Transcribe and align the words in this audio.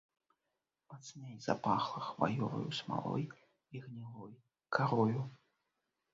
Мацней 0.93 1.35
запахла 1.45 2.01
хваёваю 2.07 2.63
смалой 2.79 3.25
і 3.75 3.83
гнілой 3.85 4.35
карою. 4.79 5.29